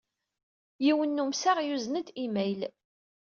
Yiwen 0.85 1.11
n 1.21 1.23
umsaɣ 1.23 1.57
yuzen-d 1.63 2.07
imayl. 2.25 2.61